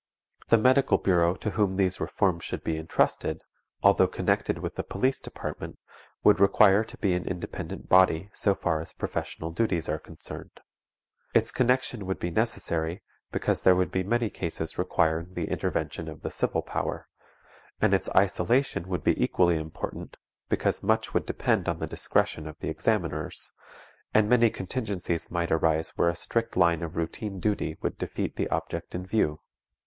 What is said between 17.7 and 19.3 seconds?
and its isolation would be